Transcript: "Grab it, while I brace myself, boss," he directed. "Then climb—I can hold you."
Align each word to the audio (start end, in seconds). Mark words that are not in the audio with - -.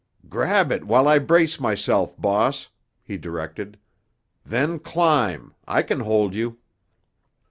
"Grab 0.27 0.71
it, 0.71 0.85
while 0.87 1.07
I 1.07 1.19
brace 1.19 1.59
myself, 1.59 2.19
boss," 2.19 2.69
he 3.03 3.17
directed. 3.17 3.77
"Then 4.43 4.79
climb—I 4.79 5.83
can 5.83 5.99
hold 5.99 6.33
you." 6.33 6.57